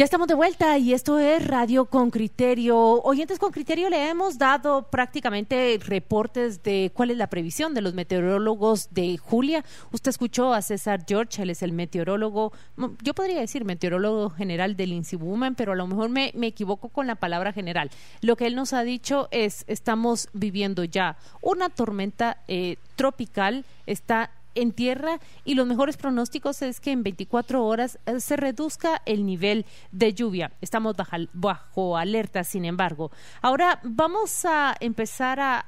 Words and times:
Ya 0.00 0.04
estamos 0.04 0.28
de 0.28 0.34
vuelta 0.34 0.78
y 0.78 0.94
esto 0.94 1.18
es 1.18 1.46
Radio 1.46 1.84
con 1.84 2.10
Criterio. 2.10 3.02
Oyentes 3.02 3.38
con 3.38 3.52
Criterio 3.52 3.90
le 3.90 4.08
hemos 4.08 4.38
dado 4.38 4.84
prácticamente 4.84 5.78
reportes 5.84 6.62
de 6.62 6.90
cuál 6.94 7.10
es 7.10 7.18
la 7.18 7.26
previsión 7.26 7.74
de 7.74 7.82
los 7.82 7.92
meteorólogos 7.92 8.88
de 8.94 9.18
Julia. 9.18 9.62
Usted 9.92 10.08
escuchó 10.08 10.54
a 10.54 10.62
César 10.62 11.04
George, 11.06 11.42
él 11.42 11.50
es 11.50 11.62
el 11.62 11.72
meteorólogo, 11.72 12.54
yo 13.02 13.12
podría 13.12 13.40
decir 13.40 13.66
meteorólogo 13.66 14.30
general 14.30 14.74
del 14.74 14.94
INSIBUMEN, 14.94 15.54
pero 15.54 15.72
a 15.72 15.76
lo 15.76 15.86
mejor 15.86 16.08
me, 16.08 16.32
me 16.34 16.46
equivoco 16.46 16.88
con 16.88 17.06
la 17.06 17.16
palabra 17.16 17.52
general. 17.52 17.90
Lo 18.22 18.36
que 18.36 18.46
él 18.46 18.54
nos 18.54 18.72
ha 18.72 18.84
dicho 18.84 19.28
es, 19.30 19.64
estamos 19.66 20.30
viviendo 20.32 20.82
ya 20.82 21.18
una 21.42 21.68
tormenta 21.68 22.38
eh, 22.48 22.76
tropical, 22.96 23.66
está 23.84 24.30
en 24.54 24.72
tierra 24.72 25.20
y 25.44 25.54
los 25.54 25.66
mejores 25.66 25.96
pronósticos 25.96 26.62
es 26.62 26.80
que 26.80 26.92
en 26.92 27.02
24 27.02 27.64
horas 27.64 27.98
eh, 28.06 28.20
se 28.20 28.36
reduzca 28.36 29.02
el 29.06 29.24
nivel 29.26 29.66
de 29.92 30.14
lluvia. 30.14 30.52
Estamos 30.60 30.96
bajo, 31.32 31.96
alerta, 31.96 32.44
sin 32.44 32.64
embargo. 32.64 33.10
Ahora 33.42 33.80
vamos 33.82 34.44
a 34.44 34.74
empezar 34.80 35.38
a, 35.40 35.60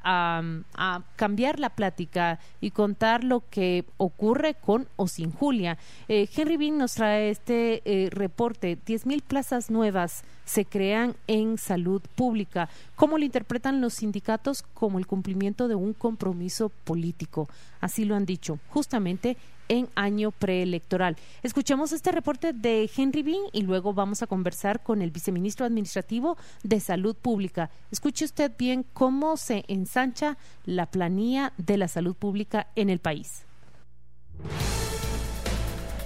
cambiar 1.16 1.60
la 1.60 1.70
plática 1.70 2.38
y 2.60 2.70
contar 2.70 3.24
lo 3.24 3.48
que 3.48 3.84
ocurre 3.96 4.54
con 4.54 4.88
o 4.96 5.06
sin 5.06 5.32
Julia. 5.32 5.78
Eh, 6.08 6.28
Henry 6.34 6.56
Bean 6.56 6.78
nos 6.78 6.94
trae 6.94 7.30
este 7.30 7.82
eh, 7.84 8.10
reporte, 8.10 8.78
10.000 8.84 9.22
plazas 9.22 9.70
nuevas 9.70 10.24
se 10.44 10.64
crean 10.64 11.16
en 11.26 11.56
salud 11.58 12.02
pública. 12.14 12.68
¿Cómo 12.96 13.18
lo 13.18 13.24
interpretan 13.24 13.80
los 13.80 13.94
sindicatos? 13.94 14.62
Como 14.74 14.98
el 14.98 15.06
cumplimiento 15.06 15.68
de 15.68 15.74
un 15.74 15.94
compromiso 15.94 16.68
político. 16.68 17.48
Así 17.80 18.04
lo 18.04 18.14
han 18.14 18.26
dicho, 18.26 18.58
justamente 18.72 19.36
en 19.68 19.88
año 19.94 20.30
preelectoral. 20.30 21.16
Escuchemos 21.42 21.92
este 21.92 22.12
reporte 22.12 22.52
de 22.52 22.90
Henry 22.94 23.22
Bean 23.22 23.42
y 23.52 23.62
luego 23.62 23.94
vamos 23.94 24.22
a 24.22 24.26
conversar 24.26 24.82
con 24.82 25.02
el 25.02 25.10
viceministro 25.10 25.66
administrativo 25.66 26.36
de 26.62 26.80
Salud 26.80 27.14
Pública. 27.14 27.70
Escuche 27.90 28.24
usted 28.24 28.52
bien 28.58 28.84
cómo 28.92 29.36
se 29.36 29.64
ensancha 29.68 30.36
la 30.64 30.86
planilla 30.86 31.52
de 31.56 31.76
la 31.76 31.88
salud 31.88 32.16
pública 32.16 32.68
en 32.76 32.90
el 32.90 32.98
país. 32.98 33.44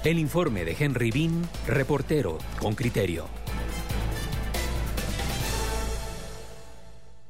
El 0.04 0.18
informe 0.18 0.64
de 0.64 0.76
Henry 0.78 1.10
Bean, 1.10 1.48
reportero 1.66 2.38
con 2.60 2.74
criterio. 2.74 3.45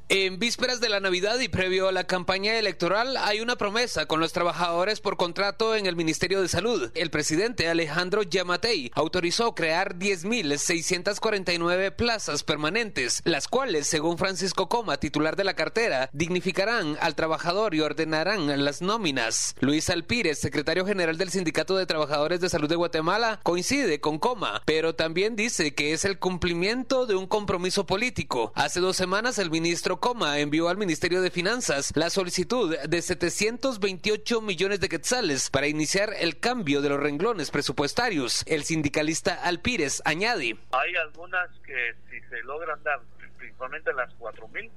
En 0.09 0.39
vísperas 0.39 0.79
de 0.79 0.87
la 0.87 1.01
Navidad 1.01 1.37
y 1.41 1.49
previo 1.49 1.89
a 1.89 1.91
la 1.91 2.05
campaña 2.05 2.55
electoral 2.57 3.17
hay 3.17 3.41
una 3.41 3.57
promesa 3.57 4.05
con 4.05 4.21
los 4.21 4.31
trabajadores 4.31 5.01
por 5.01 5.17
contrato 5.17 5.75
en 5.75 5.85
el 5.85 5.97
Ministerio 5.97 6.41
de 6.41 6.47
Salud. 6.47 6.89
El 6.95 7.09
presidente 7.09 7.67
Alejandro 7.67 8.23
Yamatei 8.23 8.89
autorizó 8.95 9.53
crear 9.53 9.95
10.649 9.95 11.93
plazas 11.93 12.43
permanentes, 12.43 13.21
las 13.25 13.49
cuales, 13.49 13.85
según 13.87 14.17
Francisco 14.17 14.69
Coma, 14.69 14.95
titular 14.95 15.35
de 15.35 15.43
la 15.43 15.55
cartera, 15.55 16.09
dignificarán 16.13 16.97
al 17.01 17.15
trabajador 17.15 17.75
y 17.75 17.81
ordenarán 17.81 18.63
las 18.63 18.81
nóminas. 18.81 19.55
Luis 19.59 19.89
Alpírez, 19.89 20.39
secretario 20.39 20.85
general 20.85 21.17
del 21.17 21.31
Sindicato 21.31 21.75
de 21.75 21.85
Trabajadores 21.85 22.39
de 22.39 22.47
Salud 22.47 22.69
de 22.69 22.77
Guatemala, 22.77 23.41
coincide 23.43 23.99
con 23.99 24.19
Coma, 24.19 24.61
pero 24.65 24.95
también 24.95 25.35
dice 25.35 25.75
que 25.75 25.91
es 25.91 26.05
el 26.05 26.17
cumplimiento 26.17 27.07
de 27.07 27.15
un 27.15 27.27
compromiso 27.27 27.85
político. 27.85 28.53
Hace 28.55 28.79
dos 28.79 28.95
semanas 28.95 29.37
el 29.37 29.51
ministro 29.51 29.96
Coma 29.99 30.39
envió 30.39 30.69
al 30.69 30.77
Ministerio 30.77 31.21
de 31.21 31.31
Finanzas 31.31 31.91
la 31.95 32.09
solicitud 32.09 32.77
de 32.77 33.01
728 33.01 34.41
millones 34.41 34.79
de 34.79 34.89
quetzales 34.89 35.49
para 35.49 35.67
iniciar 35.67 36.11
el 36.19 36.39
cambio 36.39 36.81
de 36.81 36.89
los 36.89 36.99
renglones 36.99 37.51
presupuestarios. 37.51 38.43
El 38.47 38.63
sindicalista 38.63 39.43
Alpírez 39.43 40.01
añade. 40.05 40.57
Hay 40.71 40.95
algunas 40.95 41.49
que 41.59 41.95
si 42.09 42.19
se 42.29 42.43
logran 42.43 42.81
dar, 42.83 43.01
principalmente 43.37 43.93
las 43.93 44.09
4.000, 44.17 44.69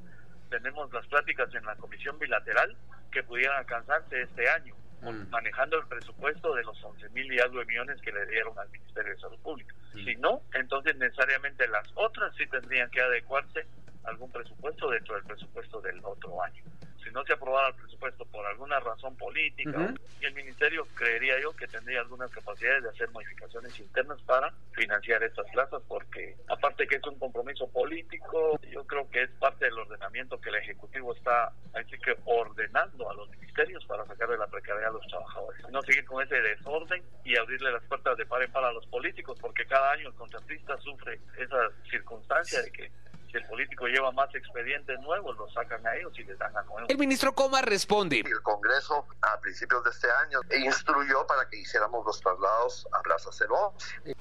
tenemos 0.51 0.93
las 0.93 1.07
pláticas 1.07 1.55
en 1.55 1.65
la 1.65 1.77
comisión 1.77 2.19
bilateral 2.19 2.77
que 3.11 3.23
pudieran 3.23 3.59
alcanzarse 3.59 4.23
este 4.23 4.49
año 4.49 4.75
mm. 5.03 5.31
manejando 5.31 5.79
el 5.79 5.87
presupuesto 5.87 6.55
de 6.55 6.65
los 6.65 6.83
11 6.83 7.09
mil 7.11 7.33
y 7.33 7.41
algo 7.41 7.61
de 7.61 7.65
millones 7.67 8.01
que 8.03 8.13
le 8.13 8.27
dieron 8.27 8.59
al 8.59 8.69
Ministerio 8.71 9.15
de 9.15 9.21
Salud 9.21 9.39
Pública. 9.41 9.75
Si 9.93 10.17
no, 10.17 10.43
entonces 10.55 10.97
necesariamente 10.97 11.67
las 11.69 11.87
otras 11.95 12.35
sí 12.37 12.47
tendrían 12.47 12.91
que 12.91 13.01
adecuarse 13.01 13.67
algún 14.05 14.31
presupuesto 14.31 14.91
dentro 14.91 15.15
del 15.15 15.25
presupuesto 15.25 15.81
del 15.81 16.01
otro 16.05 16.43
año. 16.43 16.63
Si 17.03 17.11
no 17.11 17.25
se 17.25 17.33
aprobara 17.33 17.69
el 17.69 17.75
presupuesto 17.75 18.25
por 18.27 18.45
alguna 18.47 18.79
razón 18.81 19.17
política, 19.17 19.95
el 20.21 20.35
ministerio 20.35 20.87
creería 20.95 21.41
yo 21.41 21.53
que 21.53 21.67
tendría 21.67 22.01
algunas 22.01 22.31
capacidades 22.31 22.83
de 22.83 22.91
hacer 22.91 23.11
modificaciones 23.11 23.79
internas 23.79 24.21
para 24.23 24.53
financiar 24.73 25.23
estas 25.23 25.47
plazas, 25.51 25.83
porque 25.89 26.37
aparte 26.49 26.87
que 26.87 26.97
es 26.97 27.07
un 27.07 27.19
compromiso 27.19 27.67
político, 27.69 28.61
yo 28.71 28.87
creo 28.87 29.09
que 29.11 29.23
es 29.23 29.31
parte 29.39 29.65
del 29.65 29.79
ordenamiento 29.79 30.41
que 30.41 30.51
el 30.51 30.57
Ejecutivo 30.57 31.15
está 31.15 31.53
así 31.75 31.99
que 32.05 32.15
ordenando 32.27 33.11
a 33.11 33.15
los 33.15 33.31
ministerios 33.31 33.85
para 33.87 34.05
sacar 34.07 34.29
de 34.29 34.39
la 34.39 34.47
precariedad 34.47 34.91
a 34.91 34.95
los 34.95 35.07
trabajadores. 35.07 35.69
No 35.71 35.83
seguir 35.83 36.05
con 36.05 36.23
ese 36.23 36.41
desorden 36.41 37.03
y 37.25 37.37
abrirle 37.37 37.73
las 37.73 37.83
puertas 37.85 38.17
de 38.17 38.27
par 38.27 38.43
en 38.43 38.53
par 38.53 38.65
a 38.65 38.73
los 38.73 38.87
políticos, 38.87 39.39
porque 39.41 39.65
cada 39.67 39.93
año 39.93 40.09
el 40.09 40.15
contratista 40.15 40.77
sufre 40.79 41.19
esa 41.39 41.71
circunstancia 41.91 42.63
de 42.63 42.71
que 42.71 42.91
si 43.31 43.39
el 43.39 43.47
político 43.47 43.87
lleva 43.87 44.11
más 44.13 44.35
expedientes 44.35 44.99
nuevos, 45.01 45.37
los 45.37 45.53
sacan 45.53 45.87
a 45.87 45.97
ellos 45.97 46.13
y 46.19 46.25
les 46.25 46.39
dan 46.39 46.57
a 46.57 46.63
nuevos. 46.63 46.89
El 46.89 46.99
ministro 46.99 47.35
Coma 47.35 47.63
responde. 47.63 48.21
El 48.21 48.43
Congreso 48.43 49.07
a 49.23 49.41
principios 49.41 49.85
de 49.85 49.91
este 49.91 50.11
año 50.11 50.41
instruyó 50.65 51.27
para 51.27 51.49
que 51.49 51.59
hiciéramos 51.59 52.05
los 52.05 52.21
traslados 52.21 52.87
a 52.93 53.03
Plaza 53.03 53.31
Cero. 53.33 53.75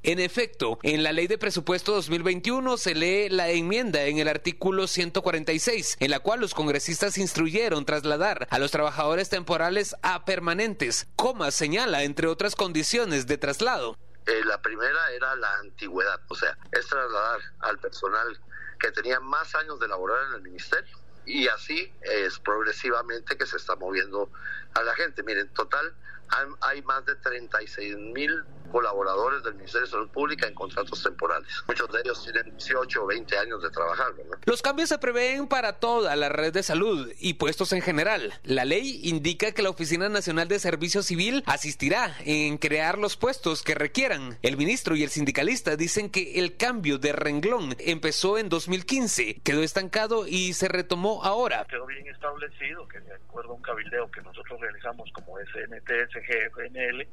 En 0.04 0.20
efecto, 0.20 0.80
en 0.84 1.04
la 1.04 1.12
ley 1.12 1.28
de 1.28 1.38
presupuesto 1.38 1.94
2021 1.94 2.78
se 2.78 2.96
lee 2.96 3.30
la 3.30 3.50
enmienda 3.50 4.04
en 4.04 4.20
el 4.20 4.28
artículo 4.28 4.88
146, 4.88 5.98
en 6.00 6.12
la 6.12 6.20
cual 6.20 6.40
los 6.40 6.54
congresistas 6.54 7.18
instruyeron 7.18 7.86
trasladar 7.86 8.48
a 8.50 8.60
los 8.60 8.72
trabajadores 8.72 9.30
temporales 9.30 9.96
a 10.02 10.26
permanentes. 10.26 11.08
Coma 11.16 11.52
señala, 11.52 12.04
entre 12.04 12.28
otras 12.28 12.56
condiciones 12.56 13.28
de 13.28 13.38
traslado. 13.38 13.98
Eh, 14.26 14.46
la 14.46 14.62
primera 14.62 15.12
era 15.12 15.36
la 15.36 15.56
antigüedad, 15.60 16.20
o 16.28 16.36
sea, 16.36 16.56
es 16.72 16.86
trasladar 16.88 17.40
al 17.62 17.80
personal 17.80 18.40
que 18.80 18.92
tenían 18.92 19.24
más 19.24 19.56
años 19.56 19.80
de 19.80 19.88
laborar 19.88 20.28
en 20.28 20.36
el 20.36 20.42
ministerio. 20.42 20.98
Y 21.26 21.48
así 21.48 21.94
es 22.02 22.40
progresivamente 22.40 23.38
que 23.38 23.46
se 23.46 23.58
está 23.58 23.76
moviendo 23.76 24.32
a 24.74 24.82
la 24.84 24.96
gente. 24.96 25.22
Miren, 25.24 25.48
en 25.48 25.54
total 25.54 25.94
hay 26.62 26.82
más 26.84 27.06
de 27.06 27.16
36 27.16 27.98
mil 27.98 28.44
colaboradores 28.72 29.44
del 29.44 29.56
Ministerio 29.56 29.86
de 29.86 29.92
Salud 29.92 30.10
Pública 30.10 30.48
en 30.48 30.54
contratos 30.54 31.02
temporales. 31.02 31.48
Muchos 31.68 31.92
de 31.92 32.00
ellos 32.02 32.24
tienen 32.24 32.56
18 32.56 33.04
o 33.04 33.08
20 33.08 33.38
años 33.38 33.62
de 33.62 33.70
trabajar. 33.70 34.14
Los 34.46 34.62
cambios 34.62 34.90
se 34.90 34.98
prevén 34.98 35.48
para 35.48 35.80
toda 35.80 36.16
la 36.16 36.30
red 36.30 36.54
de 36.54 36.64
salud 36.64 37.12
y 37.20 37.34
puestos 37.34 37.74
en 37.74 37.82
general. 37.82 38.34
La 38.44 38.66
ley 38.66 39.02
indica 39.04 39.52
que 39.52 39.62
la 39.62 39.70
Oficina 39.70 40.10
Nacional 40.10 40.48
de 40.48 40.60
Servicio 40.60 41.04
Civil 41.04 41.44
asistirá 41.46 42.16
en 42.26 42.58
crear 42.58 42.98
los 42.98 43.18
puestos 43.18 43.64
que 43.64 43.76
requieran. 43.76 44.38
El 44.42 44.58
ministro 44.58 44.96
y 44.96 45.04
el 45.04 45.10
sindicalista 45.10 45.76
dicen 45.76 46.10
que 46.10 46.40
el 46.40 46.58
cambio 46.58 46.98
de 47.00 47.12
renglón 47.12 47.76
empezó 47.80 48.38
en 48.38 48.50
2015, 48.50 49.42
quedó 49.44 49.64
estancado 49.64 50.28
y 50.28 50.54
se 50.54 50.68
retomó 50.68 51.24
ahora. 51.24 51.66
Quedó 51.70 51.86
bien 51.86 52.08
establecido 52.08 52.88
que 52.88 53.00
de 53.00 53.14
acuerdo 53.16 53.52
a 53.52 53.54
un 53.56 53.62
cabildeo 53.62 54.10
que 54.12 54.22
nosotros 54.22 54.60
realizamos 54.60 55.10
como 55.14 55.38
SNT, 55.40 55.90
SG, 56.22 56.52
FNL, 56.52 57.08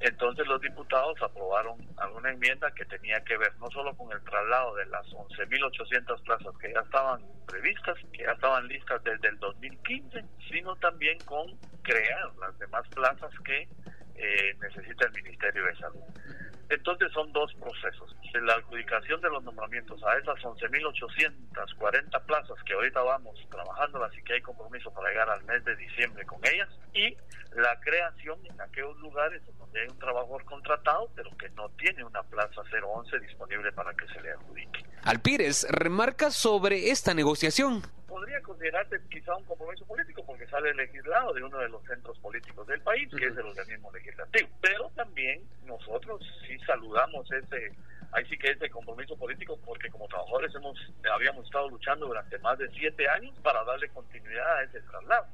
entonces 0.00 0.46
los 0.46 0.60
diputados 0.60 1.16
aprobaron 1.22 1.78
alguna 1.96 2.30
enmienda 2.30 2.70
que 2.72 2.84
tenía 2.84 3.20
que 3.24 3.36
ver 3.38 3.56
no 3.58 3.70
solo 3.70 3.96
con 3.96 4.12
el 4.12 4.22
traslado 4.24 4.74
de 4.74 4.86
las 4.86 5.06
11.800 5.06 6.22
plazas 6.24 6.58
que 6.60 6.72
ya 6.72 6.80
estaban 6.80 7.22
previstas, 7.46 7.96
que 8.12 8.24
ya 8.24 8.32
estaban 8.32 8.66
listas 8.68 9.02
desde 9.04 9.28
el 9.28 9.38
2015, 9.38 10.24
sino 10.50 10.76
también 10.76 11.18
con 11.24 11.46
crear 11.82 12.34
las 12.40 12.58
demás 12.58 12.86
plazas 12.88 13.30
que 13.44 13.68
eh, 14.16 14.54
necesita 14.60 15.06
el 15.06 15.12
Ministerio 15.12 15.64
de 15.64 15.76
Salud. 15.76 16.02
Entonces 16.68 17.12
son 17.12 17.32
dos 17.32 17.52
procesos. 17.54 18.14
La 18.34 18.54
adjudicación 18.54 19.20
de 19.20 19.30
los 19.30 19.42
nombramientos 19.44 20.02
a 20.04 20.16
esas 20.18 20.36
11.840 20.42 22.26
plazas 22.26 22.62
que 22.64 22.72
ahorita 22.74 23.00
vamos 23.02 23.38
trabajando, 23.50 24.02
así 24.04 24.22
que 24.22 24.34
hay 24.34 24.40
compromiso 24.42 24.92
para 24.92 25.10
llegar 25.10 25.30
al 25.30 25.44
mes 25.44 25.64
de 25.64 25.76
diciembre 25.76 26.24
con 26.26 26.40
ellas, 26.44 26.68
y 26.92 27.16
la 27.54 27.78
creación 27.80 28.38
en 28.44 28.60
aquellos 28.60 28.98
lugares 28.98 29.42
donde 29.58 29.80
hay 29.80 29.88
un 29.88 29.98
trabajador 29.98 30.44
contratado, 30.44 31.10
pero 31.14 31.30
que 31.36 31.48
no 31.50 31.68
tiene 31.70 32.04
una 32.04 32.22
plaza 32.24 32.62
011 32.62 33.20
disponible 33.20 33.70
para 33.72 33.94
que 33.94 34.06
se 34.08 34.20
le 34.20 34.32
adjudique. 34.32 34.84
Alpírez 35.04 35.66
remarca 35.70 36.30
sobre 36.30 36.90
esta 36.90 37.14
negociación 37.14 37.82
podría 38.14 38.40
considerarse 38.42 39.00
quizá 39.10 39.34
un 39.34 39.42
compromiso 39.42 39.84
político 39.86 40.24
porque 40.24 40.46
sale 40.46 40.72
legislado 40.74 41.34
de 41.34 41.42
uno 41.42 41.58
de 41.58 41.68
los 41.68 41.82
centros 41.82 42.16
políticos 42.20 42.64
del 42.68 42.80
país, 42.80 43.08
que 43.10 43.26
es 43.26 43.36
el 43.36 43.44
organismo 43.44 43.90
legislativo. 43.90 44.48
Pero 44.60 44.88
también 44.94 45.42
nosotros 45.66 46.22
sí 46.46 46.56
saludamos 46.64 47.26
ese 47.32 47.72
ahí 48.14 48.24
sí 48.30 48.38
que 48.38 48.50
es 48.50 48.58
de 48.58 48.70
compromiso 48.70 49.16
político 49.16 49.58
porque 49.64 49.90
como 49.90 50.06
trabajadores 50.06 50.54
hemos 50.54 50.78
habíamos 51.12 51.44
estado 51.44 51.68
luchando 51.68 52.06
durante 52.06 52.38
más 52.38 52.58
de 52.58 52.68
siete 52.70 53.08
años 53.08 53.34
para 53.42 53.64
darle 53.64 53.88
continuidad 53.90 54.58
a 54.58 54.62
ese 54.62 54.80
traslado. 54.80 55.26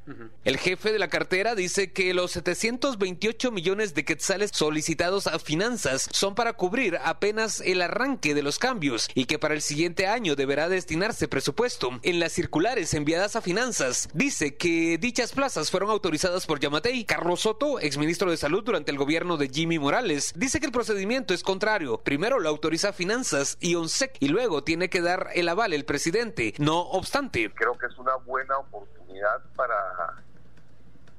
El 0.44 0.56
jefe 0.56 0.92
de 0.92 0.98
la 0.98 1.08
cartera 1.08 1.54
dice 1.54 1.92
que 1.92 2.12
los 2.14 2.32
728 2.32 3.50
millones 3.50 3.94
de 3.94 4.04
quetzales 4.04 4.50
solicitados 4.52 5.26
a 5.26 5.38
finanzas 5.38 6.08
son 6.12 6.34
para 6.34 6.54
cubrir 6.54 6.98
apenas 7.02 7.60
el 7.60 7.82
arranque 7.82 8.34
de 8.34 8.42
los 8.42 8.58
cambios 8.58 9.08
y 9.14 9.26
que 9.26 9.38
para 9.38 9.54
el 9.54 9.62
siguiente 9.62 10.06
año 10.06 10.36
deberá 10.36 10.68
destinarse 10.68 11.28
presupuesto. 11.28 11.90
En 12.02 12.20
las 12.20 12.32
circulares 12.32 12.94
enviadas 12.94 13.36
a 13.36 13.42
finanzas 13.42 14.08
dice 14.12 14.56
que 14.56 14.98
dichas 14.98 15.32
plazas 15.32 15.70
fueron 15.70 15.90
autorizadas 15.90 16.46
por 16.46 16.60
Yamatei. 16.60 17.04
Carlos 17.04 17.40
Soto, 17.40 17.80
exministro 17.80 18.30
de 18.30 18.36
Salud 18.36 18.64
durante 18.64 18.90
el 18.90 18.98
gobierno 18.98 19.36
de 19.36 19.48
Jimmy 19.48 19.78
Morales, 19.78 20.32
dice 20.36 20.60
que 20.60 20.66
el 20.66 20.72
procedimiento 20.72 21.34
es 21.34 21.42
contrario. 21.42 21.98
Primero 21.98 22.38
lo 22.38 22.48
autoriza 22.70 22.92
Finanzas 22.92 23.58
y 23.60 23.74
ONSEC 23.74 24.16
y 24.20 24.28
luego 24.28 24.62
tiene 24.62 24.88
que 24.88 25.00
dar 25.00 25.30
el 25.34 25.48
aval 25.48 25.72
el 25.72 25.84
presidente. 25.84 26.54
No 26.58 26.78
obstante. 26.78 27.50
Creo 27.52 27.76
que 27.76 27.86
es 27.86 27.98
una 27.98 28.14
buena 28.14 28.58
oportunidad 28.58 29.42
para 29.56 29.74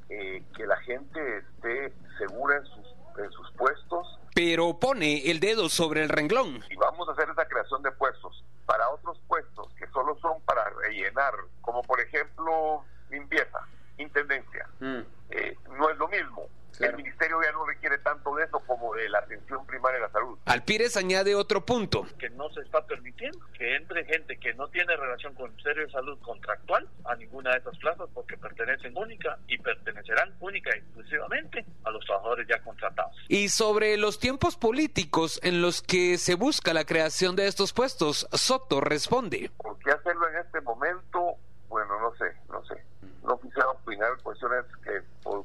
eh, 0.08 0.42
que 0.56 0.66
la 0.66 0.78
gente 0.78 1.40
esté 1.40 1.94
segura 2.18 2.56
en 2.56 2.66
sus, 2.68 2.96
en 3.18 3.32
sus 3.32 3.52
puestos. 3.52 4.18
Pero 4.34 4.80
pone 4.80 5.30
el 5.30 5.42
dedo 5.42 5.68
sobre 5.68 6.04
el 6.04 6.08
renglón. 6.08 6.64
Y 6.70 6.76
vamos 6.78 7.10
a 7.10 7.12
hacer 7.12 7.28
esa 7.30 7.46
creación 7.46 7.84
de 7.84 7.92
puestos 7.92 8.46
para 8.66 8.90
otros 8.90 9.20
puestos 9.28 9.68
que 9.78 9.88
solo 9.88 10.18
son 10.22 10.40
para 10.44 10.70
rellenar, 10.70 11.34
como 11.60 11.82
por 11.82 12.00
ejemplo 12.00 12.86
limpieza, 13.10 13.60
intendencia. 13.98 14.70
Mm. 14.80 15.02
Eh, 15.32 15.58
no 15.78 15.90
es 15.90 15.98
lo 15.98 16.08
mismo 16.08 16.48
el 16.80 16.96
ministerio 16.96 17.42
ya 17.44 17.52
no 17.52 17.66
requiere 17.66 17.98
tanto 18.00 18.36
de 18.36 18.46
eso 18.46 18.60
como 18.62 18.94
de 18.96 19.10
la 19.10 19.20
atención 19.20 19.66
primaria 19.66 20.00
de 20.00 20.08
la 20.08 20.12
salud. 20.12 20.38
Alpírez 20.52 20.98
añade 20.98 21.34
otro 21.34 21.66
punto. 21.66 22.06
Que 22.20 22.30
no 22.32 22.50
se 22.50 22.60
está 22.60 22.86
permitiendo 22.86 23.40
que 23.58 23.74
entre 23.74 24.04
gente 24.04 24.38
que 24.38 24.54
no 24.56 24.68
tiene 24.68 24.98
relación 24.98 25.34
con 25.34 25.46
el 25.46 25.52
Ministerio 25.52 25.86
de 25.86 25.92
Salud 25.94 26.20
contractual 26.20 26.90
a 27.06 27.16
ninguna 27.16 27.52
de 27.52 27.60
estas 27.60 27.78
plazas 27.78 28.10
porque 28.14 28.38
pertenecen 28.38 28.98
única 28.98 29.38
y 29.48 29.58
pertenecerán 29.58 30.36
única 30.42 30.76
y 30.76 30.80
exclusivamente 30.80 31.66
a 31.86 31.92
los 31.92 32.04
trabajadores 32.06 32.46
ya 32.50 32.62
contratados. 32.62 33.16
Y 33.30 33.48
sobre 33.48 33.96
los 33.96 34.20
tiempos 34.20 34.58
políticos 34.58 35.40
en 35.42 35.62
los 35.62 35.82
que 35.82 36.18
se 36.18 36.36
busca 36.36 36.74
la 36.74 36.84
creación 36.84 37.38
de 37.38 37.48
estos 37.48 37.72
puestos, 37.72 38.28
Soto 38.34 38.82
responde. 38.82 39.52
¿Por 39.56 39.80
qué 39.80 39.92
hacerlo 39.92 40.28
en 40.28 40.36
este 40.46 40.60
momento? 40.60 41.36
Bueno, 41.70 41.98
no 42.02 42.14
sé, 42.18 42.26
no 42.50 42.62
sé 42.66 42.84
no 43.24 43.40
quisiera 43.40 43.70
opinar 43.70 44.18
cuestiones 44.24 44.66
que 44.84 45.02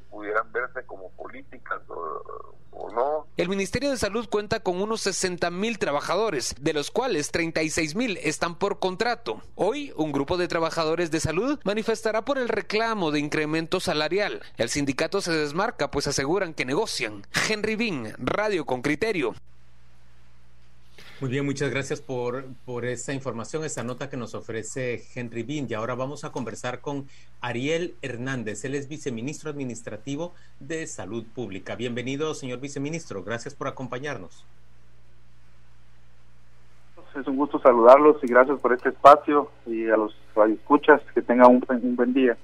pudieran 0.09 0.51
verse 0.51 0.83
como 0.85 1.09
políticas 1.11 1.81
o, 1.89 2.89
no. 2.93 3.26
El 3.37 3.49
Ministerio 3.49 3.91
de 3.91 3.97
Salud 3.97 4.27
cuenta 4.27 4.61
con 4.61 4.81
unos 4.81 5.01
60 5.01 5.51
mil 5.51 5.77
trabajadores, 5.77 6.55
de 6.59 6.73
los 6.73 6.89
cuales 6.89 7.29
36 7.29 7.93
mil 7.93 8.17
están 8.23 8.57
por 8.57 8.79
contrato. 8.79 9.43
Hoy, 9.53 9.93
un 9.95 10.11
grupo 10.11 10.37
de 10.37 10.47
trabajadores 10.47 11.11
de 11.11 11.19
salud 11.19 11.59
manifestará 11.63 12.25
por 12.25 12.39
el 12.39 12.49
reclamo 12.49 13.11
de 13.11 13.19
incremento 13.19 13.79
salarial. 13.79 14.41
El 14.57 14.69
sindicato 14.69 15.21
se 15.21 15.33
desmarca, 15.33 15.91
pues 15.91 16.07
aseguran 16.07 16.55
que 16.55 16.65
negocian. 16.65 17.27
Henry 17.47 17.75
Bean, 17.75 18.15
Radio 18.17 18.65
con 18.65 18.81
Criterio. 18.81 19.35
Muy 21.19 21.31
bien, 21.31 21.45
muchas 21.45 21.71
gracias 21.71 21.99
por, 21.99 22.45
por 22.63 22.85
esta 22.85 23.11
información, 23.11 23.63
esta 23.63 23.83
nota 23.83 24.07
que 24.07 24.17
nos 24.17 24.35
ofrece 24.35 25.01
Henry 25.15 25.41
Bean. 25.41 25.65
Y 25.67 25.73
ahora 25.73 25.95
vamos 25.95 26.23
a 26.23 26.31
conversar 26.31 26.79
con 26.79 27.07
Ariel 27.41 27.95
Hernández. 28.03 28.63
Él 28.65 28.75
es 28.75 28.87
viceministro 28.87 29.49
administrativo 29.49 30.35
de 30.59 30.85
Salud 30.85 31.25
Pública. 31.33 31.75
Bienvenido, 31.75 32.35
señor 32.35 32.59
viceministro. 32.59 33.23
Gracias 33.23 33.55
por 33.55 33.67
acompañarnos. 33.67 34.45
Es 37.19 37.25
un 37.25 37.35
gusto 37.35 37.59
saludarlos 37.61 38.17
y 38.23 38.27
gracias 38.27 38.59
por 38.59 38.73
este 38.73 38.89
espacio 38.89 39.49
y 39.65 39.89
a 39.89 39.97
los 39.97 40.15
radioescuchas 40.35 41.01
que 41.15 41.23
tengan 41.23 41.47
un, 41.49 41.65
un 41.81 41.95
buen 41.95 42.13
día. 42.13 42.37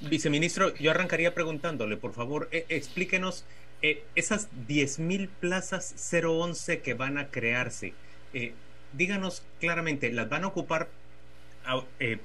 Viceministro, 0.00 0.74
yo 0.74 0.90
arrancaría 0.90 1.34
preguntándole, 1.34 1.96
por 1.96 2.14
favor, 2.14 2.48
eh, 2.50 2.66
explíquenos 2.68 3.44
eh, 3.82 4.02
esas 4.14 4.50
10.000 4.68 5.28
plazas 5.40 5.94
011 6.12 6.80
que 6.80 6.94
van 6.94 7.18
a 7.18 7.28
crearse. 7.28 7.94
Eh, 8.34 8.54
díganos 8.92 9.44
claramente, 9.60 10.12
¿las 10.12 10.28
van 10.28 10.44
a 10.44 10.48
ocupar 10.48 10.88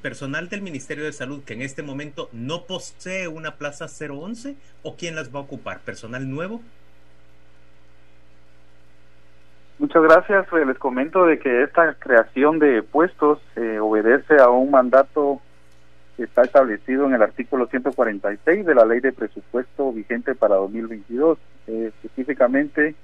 personal 0.02 0.50
del 0.50 0.62
Ministerio 0.62 1.04
de 1.04 1.14
Salud 1.14 1.44
que 1.44 1.54
en 1.54 1.62
este 1.62 1.84
momento 1.84 2.30
no 2.32 2.64
posee 2.64 3.28
una 3.28 3.56
plaza 3.58 3.86
011 3.86 4.56
o 4.82 4.96
quién 4.96 5.14
las 5.14 5.34
va 5.36 5.40
a 5.40 5.44
ocupar? 5.44 5.82
¿Personal 5.82 6.28
nuevo? 6.30 6.62
Muchas 9.78 10.02
gracias. 10.02 10.48
Les 10.52 10.80
comento 10.80 11.26
de 11.26 11.38
que 11.38 11.64
esta 11.64 11.94
creación 11.96 12.60
de 12.60 12.82
puestos 12.82 13.40
obedece 13.82 14.38
a 14.40 14.50
un 14.50 14.72
mandato 14.72 15.42
está 16.24 16.44
establecido 16.44 17.06
en 17.06 17.14
el 17.14 17.22
artículo 17.22 17.68
146 17.68 18.66
de 18.66 18.76
la 18.76 18.86
ley 18.86 19.00
de 19.00 19.12
presupuesto 19.12 19.92
vigente 19.92 20.36
para 20.36 20.56
2022. 20.56 21.38
Eh, 21.68 21.92
específicamente, 21.94 22.96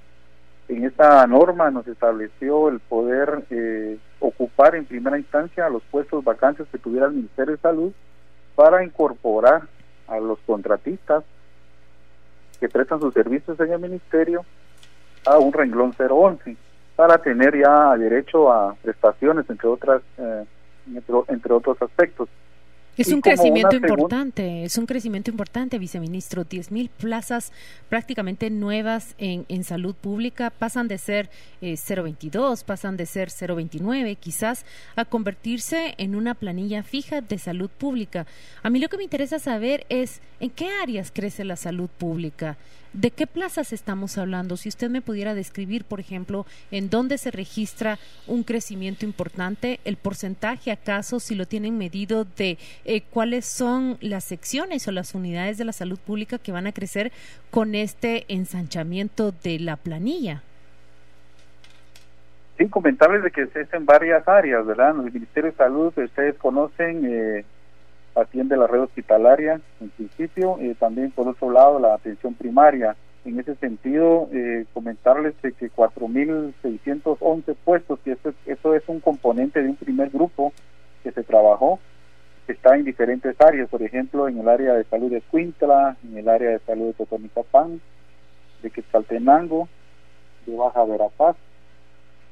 en 0.70 0.86
esta 0.86 1.26
norma 1.28 1.72
nos 1.72 1.88
estableció 1.88 2.70
el 2.70 2.80
poder 2.80 3.44
eh, 3.50 3.98
ocupar 4.20 4.76
en 4.76 4.86
primera 4.86 5.18
instancia 5.18 5.70
los 5.70 5.84
puestos 5.84 6.24
vacantes 6.24 6.68
que 6.72 6.78
tuviera 6.78 7.08
el 7.08 7.14
Ministerio 7.14 7.56
de 7.56 7.62
Salud 7.62 7.92
para 8.56 8.84
incorporar 8.84 9.64
a 10.08 10.20
los 10.20 10.40
contratistas 10.46 11.24
que 12.60 12.70
prestan 12.70 13.02
sus 13.02 13.14
servicios 13.14 13.60
en 13.60 13.74
el 13.74 13.80
Ministerio 13.80 14.46
a 15.26 15.38
un 15.40 15.52
renglón 15.52 15.94
011 15.98 16.56
para 16.96 17.18
tener 17.18 17.58
ya 17.58 17.98
derecho 17.98 18.52
a 18.52 18.76
prestaciones, 18.76 19.50
entre 19.50 19.68
otras, 19.68 20.02
eh, 20.18 20.46
entre 21.28 21.54
otros 21.54 21.82
aspectos. 21.82 22.30
Es 23.02 23.12
un 23.12 23.22
crecimiento 23.22 23.76
importante, 23.76 24.64
es 24.64 24.78
un 24.78 24.86
crecimiento 24.86 25.32
importante, 25.32 25.80
viceministro. 25.80 26.44
10 26.44 26.72
mil 26.72 26.90
plazas 26.90 27.52
prácticamente 27.90 28.50
nuevas 28.50 29.16
en, 29.18 29.46
en 29.50 29.64
salud 29.64 29.96
pública 29.96 30.50
pasan 30.50 30.88
de 30.88 30.98
ser 30.98 31.30
eh, 31.62 31.76
022, 31.78 32.64
pasan 32.64 32.98
de 32.98 33.06
ser 33.06 33.30
029, 33.30 34.16
quizás 34.16 34.66
a 34.96 35.06
convertirse 35.06 35.96
en 35.98 36.16
una 36.16 36.36
planilla 36.36 36.84
fija 36.84 37.22
de 37.22 37.38
salud 37.38 37.70
pública. 37.70 38.26
A 38.64 38.70
mí 38.70 38.80
lo 38.80 38.90
que 38.90 38.98
me 38.98 39.04
interesa 39.04 39.40
saber 39.40 39.86
es 39.90 40.22
en 40.40 40.50
qué 40.50 40.70
áreas 40.82 41.12
crece 41.12 41.44
la 41.44 41.56
salud 41.56 41.90
pública. 41.90 42.58
¿De 42.94 43.10
qué 43.10 43.26
plazas 43.26 43.72
estamos 43.72 44.18
hablando? 44.18 44.58
Si 44.58 44.68
usted 44.68 44.90
me 44.90 45.02
pudiera 45.02 45.34
describir, 45.34 45.86
por 45.86 46.02
ejemplo, 46.02 46.46
en 46.72 46.90
dónde 46.90 47.18
se 47.18 47.32
registra 47.32 47.98
un 48.28 48.44
crecimiento 48.44 49.06
importante, 49.06 49.80
el 49.86 49.96
porcentaje 49.96 50.72
acaso, 50.72 51.22
si 51.22 51.36
lo 51.36 51.46
tienen 51.46 51.78
medido, 51.78 52.26
de 52.26 52.58
eh, 52.84 53.02
cuáles 53.10 53.46
son 53.46 53.98
las 54.02 54.26
secciones 54.26 54.90
o 54.90 54.92
las 54.92 55.16
unidades 55.16 55.58
de 55.58 55.64
la 55.64 55.72
salud 55.72 56.00
pública 56.00 56.38
que 56.38 56.52
van 56.52 56.68
a 56.68 56.74
crecer 56.74 57.14
con 57.50 57.76
este 57.76 58.26
ensanchamiento 58.28 59.32
de 59.42 59.60
la 59.60 59.78
planilla. 59.78 60.44
Sí, 62.58 62.68
comentarles 62.68 63.24
de 63.24 63.32
que 63.32 63.44
es 63.44 63.74
en 63.74 63.86
varias 63.86 64.28
áreas, 64.28 64.66
¿verdad? 64.66 64.96
En 65.00 65.06
el 65.06 65.14
Ministerio 65.14 65.52
de 65.52 65.58
Salud, 65.58 65.94
ustedes 65.98 66.36
conocen, 66.36 67.06
eh, 67.06 67.46
atiende 68.16 68.58
la 68.58 68.68
red 68.68 68.82
hospitalaria 68.82 69.62
en 69.80 69.90
principio, 69.90 70.58
eh, 70.60 70.76
también 70.80 71.12
por 71.12 71.28
otro 71.28 71.52
lado 71.52 71.80
la 71.80 71.94
atención 71.94 72.34
primaria. 72.34 72.96
En 73.24 73.40
ese 73.40 73.56
sentido, 73.56 74.30
eh, 74.32 74.66
comentarles 74.74 75.40
de 75.42 75.52
que 75.54 75.70
4.611 75.70 77.56
puestos, 77.64 78.00
y 78.06 78.12
eso, 78.12 78.34
eso 78.46 78.76
es 78.76 78.84
un 78.88 79.00
componente 79.00 79.62
de 79.62 79.70
un 79.70 79.76
primer 79.76 80.10
grupo 80.10 80.54
que 81.04 81.12
se 81.12 81.24
trabajó, 81.24 81.80
está 82.48 82.76
en 82.76 82.84
diferentes 82.84 83.40
áreas, 83.40 83.70
por 83.70 83.84
ejemplo, 83.84 84.28
en 84.28 84.40
el 84.40 84.50
área 84.50 84.74
de 84.74 84.84
salud 84.86 85.12
de 85.12 85.22
Cuintla, 85.22 85.98
en 86.04 86.18
el 86.18 86.28
área 86.28 86.50
de 86.50 86.60
salud 86.60 86.88
de 86.88 86.94
Totonicapán, 86.94 87.80
de 88.64 88.72
Quetzaltenango, 88.72 89.70
de 90.48 90.56
Baja 90.56 90.84
Verapaz, 90.84 91.36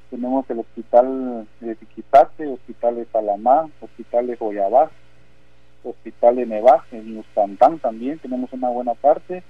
tenemos 0.10 0.50
el 0.50 0.60
hospital 0.60 1.48
de 1.60 1.76
Tiquitate, 1.76 2.48
hospital 2.48 2.96
de 2.96 3.06
Salamá, 3.06 3.70
hospital 3.80 4.28
de 4.28 4.38
Joyabá, 4.38 4.90
Hospital 5.84 6.36
de 6.36 6.46
Nevaj, 6.46 6.82
en 6.92 7.16
Mustantán 7.16 7.80
también 7.80 8.20
tenemos 8.20 8.52
una 8.54 8.70
buena 8.70 8.94
parte, 8.94 9.44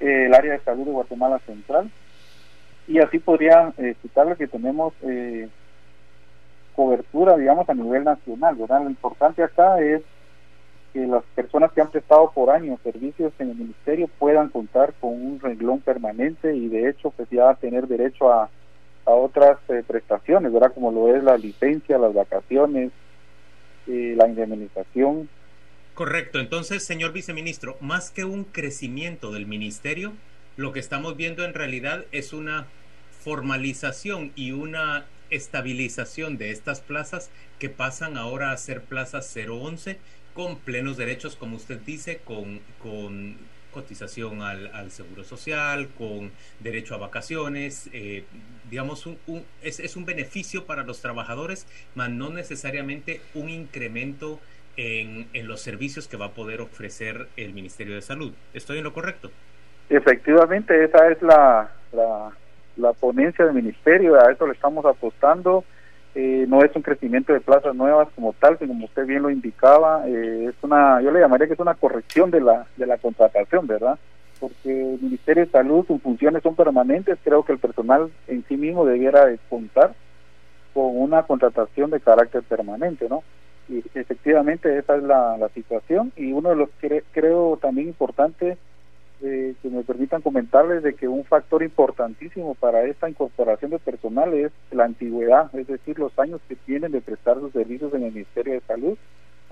eh, 0.00 0.26
el 0.26 0.34
área 0.34 0.52
de 0.52 0.60
salud 0.60 0.84
de 0.84 0.92
Guatemala 0.92 1.38
Central, 1.46 1.90
y 2.86 2.98
así 2.98 3.18
podría 3.18 3.72
eh, 3.78 3.94
citarle 4.02 4.36
que 4.36 4.46
tenemos 4.46 4.92
eh, 5.02 5.48
cobertura, 6.74 7.36
digamos, 7.36 7.68
a 7.68 7.74
nivel 7.74 8.04
nacional, 8.04 8.56
¿verdad? 8.56 8.82
Lo 8.82 8.90
importante 8.90 9.42
acá 9.42 9.80
es 9.80 10.02
que 10.92 11.06
las 11.06 11.24
personas 11.34 11.72
que 11.72 11.80
han 11.80 11.90
prestado 11.90 12.30
por 12.30 12.50
años 12.50 12.78
servicios 12.82 13.32
en 13.38 13.50
el 13.50 13.56
ministerio 13.56 14.08
puedan 14.18 14.48
contar 14.48 14.92
con 15.00 15.10
un 15.10 15.40
renglón 15.40 15.80
permanente 15.80 16.54
y 16.54 16.68
de 16.68 16.88
hecho 16.88 17.10
pues 17.10 17.28
ya 17.30 17.52
tener 17.54 17.88
derecho 17.88 18.32
a, 18.32 18.48
a 19.04 19.10
otras 19.10 19.58
eh, 19.68 19.82
prestaciones, 19.86 20.52
¿verdad? 20.52 20.72
Como 20.72 20.92
lo 20.92 21.14
es 21.14 21.22
la 21.22 21.36
licencia, 21.36 21.98
las 21.98 22.14
vacaciones, 22.14 22.92
eh, 23.86 24.14
la 24.16 24.28
indemnización, 24.28 25.28
Correcto. 25.94 26.40
Entonces, 26.40 26.84
señor 26.84 27.12
viceministro, 27.12 27.76
más 27.80 28.10
que 28.10 28.24
un 28.24 28.42
crecimiento 28.42 29.30
del 29.30 29.46
ministerio, 29.46 30.12
lo 30.56 30.72
que 30.72 30.80
estamos 30.80 31.16
viendo 31.16 31.44
en 31.44 31.54
realidad 31.54 32.04
es 32.10 32.32
una 32.32 32.66
formalización 33.22 34.32
y 34.34 34.50
una 34.50 35.06
estabilización 35.30 36.36
de 36.36 36.50
estas 36.50 36.80
plazas 36.80 37.30
que 37.60 37.68
pasan 37.70 38.16
ahora 38.16 38.50
a 38.50 38.56
ser 38.56 38.82
plazas 38.82 39.32
011 39.36 39.98
con 40.34 40.58
plenos 40.58 40.96
derechos, 40.96 41.36
como 41.36 41.56
usted 41.56 41.78
dice, 41.80 42.20
con, 42.24 42.60
con 42.82 43.36
cotización 43.70 44.42
al, 44.42 44.90
seguro 44.90 45.22
social, 45.22 45.88
con 45.96 46.32
derecho 46.58 46.94
a 46.94 46.98
vacaciones, 46.98 47.88
eh, 47.92 48.24
digamos, 48.68 49.06
un, 49.06 49.18
es, 49.62 49.78
es, 49.78 49.94
un 49.94 50.04
beneficio 50.04 50.66
para 50.66 50.82
los 50.82 51.00
trabajadores, 51.00 51.66
mas 51.94 52.10
no 52.10 52.30
necesariamente 52.30 53.20
un 53.34 53.48
incremento 53.48 54.40
en, 54.76 55.28
en, 55.32 55.48
los 55.48 55.60
servicios 55.60 56.08
que 56.08 56.16
va 56.16 56.26
a 56.26 56.30
poder 56.32 56.60
ofrecer 56.60 57.28
el 57.36 57.52
Ministerio 57.52 57.94
de 57.94 58.02
Salud. 58.02 58.32
¿Estoy 58.52 58.78
en 58.78 58.84
lo 58.84 58.92
correcto? 58.92 59.30
Efectivamente, 59.88 60.84
esa 60.84 61.08
es 61.08 61.20
la, 61.22 61.70
la, 62.76 62.92
ponencia 62.94 63.44
del 63.44 63.54
Ministerio, 63.54 64.18
a 64.20 64.32
eso 64.32 64.46
le 64.46 64.54
estamos 64.54 64.84
apostando. 64.84 65.64
Eh, 66.14 66.46
no 66.48 66.62
es 66.62 66.74
un 66.76 66.82
crecimiento 66.82 67.32
de 67.32 67.40
plazas 67.40 67.74
nuevas 67.74 68.08
como 68.14 68.32
tal, 68.34 68.56
sino 68.58 68.68
como 68.68 68.86
usted 68.86 69.04
bien 69.04 69.22
lo 69.22 69.30
indicaba, 69.30 70.04
eh, 70.06 70.46
es 70.48 70.54
una, 70.62 71.02
yo 71.02 71.10
le 71.10 71.18
llamaría 71.18 71.48
que 71.48 71.54
es 71.54 71.60
una 71.60 71.74
corrección 71.74 72.30
de 72.30 72.40
la, 72.40 72.66
de 72.76 72.86
la 72.86 72.98
contratación, 72.98 73.66
¿verdad? 73.66 73.98
Porque 74.38 74.94
el 74.94 75.00
Ministerio 75.00 75.44
de 75.44 75.50
Salud, 75.50 75.84
sus 75.86 76.00
funciones 76.00 76.42
son 76.42 76.54
permanentes, 76.54 77.18
creo 77.24 77.44
que 77.44 77.52
el 77.52 77.58
personal 77.58 78.10
en 78.28 78.44
sí 78.46 78.56
mismo 78.56 78.86
debiera 78.86 79.26
contar 79.48 79.94
con 80.72 80.96
una 80.96 81.22
contratación 81.24 81.90
de 81.90 82.00
carácter 82.00 82.42
permanente, 82.42 83.08
¿no? 83.08 83.22
Y 83.68 83.82
efectivamente 83.94 84.76
esa 84.78 84.96
es 84.96 85.02
la, 85.02 85.48
situación 85.54 86.12
y 86.16 86.32
uno 86.32 86.50
de 86.50 86.56
los 86.56 86.70
que 86.80 87.02
creo 87.12 87.58
también 87.60 87.88
importante 87.88 88.58
eh, 89.22 89.54
que 89.62 89.68
me 89.70 89.82
permitan 89.82 90.20
comentarles 90.20 90.82
de 90.82 90.94
que 90.94 91.08
un 91.08 91.24
factor 91.24 91.62
importantísimo 91.62 92.54
para 92.54 92.84
esta 92.84 93.08
incorporación 93.08 93.70
de 93.70 93.78
personal 93.78 94.34
es 94.34 94.52
la 94.70 94.84
antigüedad, 94.84 95.54
es 95.54 95.66
decir, 95.66 95.98
los 95.98 96.18
años 96.18 96.40
que 96.48 96.56
tienen 96.56 96.92
de 96.92 97.00
prestar 97.00 97.38
sus 97.40 97.52
servicios 97.52 97.94
en 97.94 98.02
el 98.02 98.12
Ministerio 98.12 98.54
de 98.54 98.60
Salud. 98.60 98.98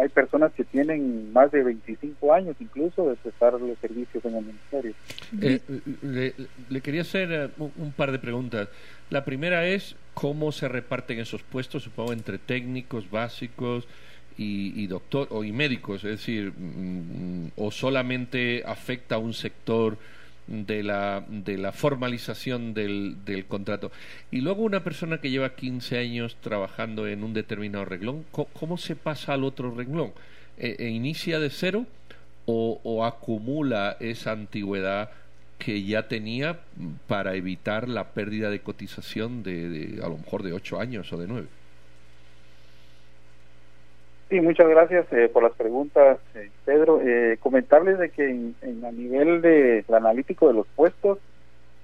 Hay 0.02 0.09
personas 0.09 0.52
que 0.52 0.64
tienen 0.64 1.32
más 1.32 1.52
de 1.52 1.62
25 1.62 2.32
años 2.35 2.56
incluso 2.59 3.09
de 3.09 3.16
prestar 3.16 3.52
los 3.54 3.78
servicios 3.78 4.25
en 4.25 4.35
el 4.35 4.44
Ministerio. 4.44 4.94
Eh, 5.40 5.61
le, 6.02 6.35
le, 6.68 6.80
quería 6.80 7.02
hacer 7.02 7.32
eh, 7.32 7.49
un 7.59 7.92
par 7.92 8.11
de 8.11 8.18
preguntas. 8.18 8.68
La 9.11 9.25
primera 9.25 9.66
es 9.66 9.94
cómo 10.14 10.50
se 10.50 10.68
reparten 10.68 11.21
esos 11.21 11.42
puestos, 11.42 11.85
supongo, 11.85 12.12
entre 12.12 12.38
técnicos 12.38 13.11
básicos, 13.11 13.87
y, 14.37 14.87
doctor 14.87 15.28
o 15.30 15.44
y 15.44 15.52
médicos, 15.52 16.04
es 16.04 16.11
decir, 16.12 16.52
mm, 16.56 17.52
o 17.56 17.71
solamente 17.71 18.62
afecta 18.66 19.16
a 19.16 19.18
un 19.18 19.35
sector 19.35 19.99
de 20.46 20.82
la, 20.82 21.25
de 21.28 21.56
la 21.58 21.72
formalización 21.72 22.75
del, 22.75 23.16
del 23.25 23.46
contrato. 23.46 23.92
Y 24.30 24.40
luego 24.40 24.62
una 24.62 24.84
persona 24.84 25.18
que 25.18 25.30
lleva 25.30 25.54
15 25.54 25.99
años 25.99 26.37
trabajando 26.40 27.06
en 27.06 27.25
un 27.25 27.32
determinado 27.32 27.84
reglón, 27.84 28.25
¿cómo, 28.30 28.78
se 28.78 28.96
pasa 28.96 29.34
al 29.34 29.44
otro 29.44 29.75
reglón? 29.75 30.12
¿E, 30.58 30.76
e 30.78 30.88
¿Inicia 30.88 31.38
de 31.38 31.50
cero 31.50 31.87
o, 32.46 32.80
o 32.82 33.04
acumula 33.04 33.96
esa 34.00 34.32
antigüedad 34.32 35.11
que 35.58 35.84
ya 35.84 36.08
tenía 36.08 36.61
para 37.06 37.37
evitar 37.37 37.88
la 37.88 38.08
pérdida 38.08 38.50
de 38.50 38.61
cotización 38.61 39.42
de, 39.42 39.68
de 39.68 40.04
a 40.04 40.08
lo 40.08 40.18
mejor 40.18 40.42
de 40.42 40.52
8 40.52 40.80
años 40.80 41.12
o 41.12 41.18
de 41.18 41.28
9? 41.28 41.62
Sí, 44.32 44.40
muchas 44.40 44.66
gracias 44.66 45.04
eh, 45.12 45.28
por 45.30 45.42
las 45.42 45.52
preguntas, 45.52 46.18
eh, 46.34 46.48
Pedro. 46.64 47.02
Eh, 47.02 47.36
comentarles 47.38 47.98
de 47.98 48.08
que 48.08 48.30
en, 48.30 48.82
a 48.82 48.90
nivel 48.90 49.42
de 49.42 49.84
analítico 49.92 50.48
de 50.48 50.54
los 50.54 50.66
puestos, 50.68 51.18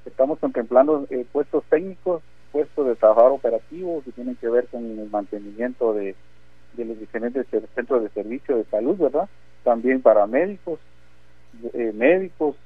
estamos 0.07 0.39
contemplando 0.39 1.07
puestos 1.31 1.63
técnicos, 1.69 2.23
puestos 2.51 2.87
de 2.87 2.97
trabajador 2.97 3.33
operativo 3.33 4.01
que 4.03 4.13
tienen 4.13 4.37
que 4.37 4.49
ver 4.49 4.67
con 4.69 4.83
el 4.83 5.11
mantenimiento 5.11 5.93
de, 5.93 6.15
de 6.73 6.85
los 6.87 6.99
diferentes 6.99 7.47
centros 7.75 8.03
de 8.03 8.09
servicio 8.09 8.57
de 8.57 8.65
salud, 8.65 8.97
¿verdad? 8.97 9.29
También 9.63 10.01
para 10.01 10.27
médicos, 10.27 10.81
médicos, 11.75 12.57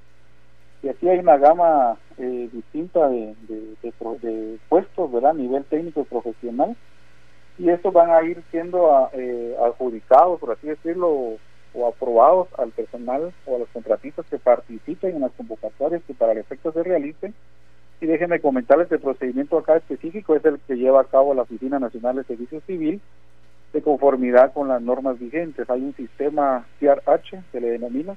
y 0.84 0.90
así 0.90 1.08
hay 1.08 1.18
una 1.18 1.38
gama 1.38 1.96
distinta 2.18 3.08
de, 3.08 3.34
de, 3.48 4.58
puestos, 4.68 5.10
¿verdad? 5.10 5.32
A 5.32 5.34
nivel 5.34 5.64
técnico 5.64 6.02
y 6.02 6.04
profesional 6.04 6.76
y 7.62 7.70
estos 7.70 7.92
van 7.92 8.10
a 8.10 8.20
ir 8.24 8.42
siendo 8.50 8.92
ah, 8.92 9.08
eh, 9.12 9.54
adjudicados, 9.64 10.40
por 10.40 10.50
así 10.50 10.66
decirlo, 10.66 11.38
o, 11.74 11.86
aprobados 11.86 12.48
al 12.58 12.70
personal 12.72 13.32
o 13.46 13.54
a 13.54 13.58
los 13.60 13.68
contratistas 13.68 14.26
que 14.26 14.38
participen 14.38 15.14
en 15.14 15.20
las 15.20 15.30
convocatorias 15.32 16.02
que 16.04 16.12
para 16.12 16.32
el 16.32 16.38
efecto 16.38 16.72
se 16.72 16.82
realicen. 16.82 17.32
Y 18.00 18.06
déjenme 18.06 18.40
comentarles 18.40 18.90
el 18.90 18.98
procedimiento 18.98 19.56
acá 19.58 19.76
específico 19.76 20.34
es 20.34 20.44
el 20.44 20.58
que 20.66 20.74
lleva 20.74 21.02
a 21.02 21.04
cabo 21.04 21.34
la 21.34 21.42
Oficina 21.42 21.78
Nacional 21.78 22.16
de 22.16 22.24
Servicio 22.24 22.60
Civil 22.66 23.00
de 23.72 23.80
conformidad 23.80 24.52
con 24.52 24.66
las 24.66 24.82
normas 24.82 25.20
vigentes. 25.20 25.70
Hay 25.70 25.82
un 25.82 25.94
sistema 25.94 26.66
CRH, 26.80 27.44
se 27.52 27.60
le 27.60 27.70
denomina, 27.70 28.16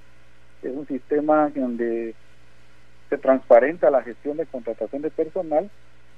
es 0.63 0.75
un 0.75 0.87
sistema 0.87 1.51
donde 1.55 2.15
se 3.11 3.17
transparenta 3.19 3.91
la 3.91 4.01
gestión 4.01 4.37
de 4.37 4.47
contratación 4.47 5.03
de 5.03 5.11
personal 5.11 5.69